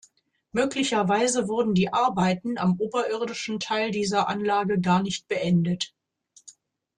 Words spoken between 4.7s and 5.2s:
gar